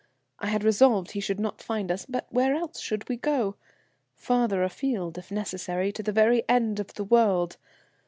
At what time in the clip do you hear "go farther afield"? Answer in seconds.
3.17-5.19